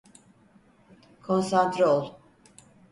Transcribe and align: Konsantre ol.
Konsantre 1.29 1.85
ol. 1.87 2.13